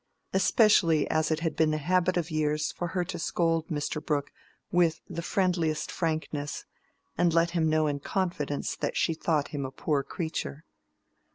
[0.33, 4.03] especially as it had been the habit of years for her to scold Mr.
[4.03, 4.31] Brooke
[4.71, 6.65] with the friendliest frankness,
[7.19, 10.65] and let him know in confidence that she thought him a poor creature.